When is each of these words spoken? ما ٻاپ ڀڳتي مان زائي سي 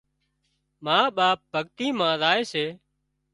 ما 0.83 0.97
ٻاپ 1.15 1.39
ڀڳتي 1.51 1.87
مان 1.97 2.13
زائي 2.21 2.41
سي 2.51 2.65